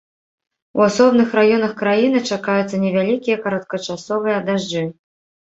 У 0.77 0.83
асобных 0.85 1.29
раёнах 1.39 1.75
краіны 1.81 2.19
чакаюцца 2.31 2.81
невялікія 2.85 3.37
кароткачасовыя 3.45 4.37
дажджы. 4.51 4.85